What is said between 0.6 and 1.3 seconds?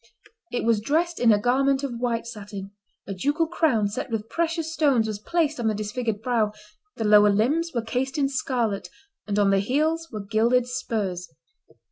was dressed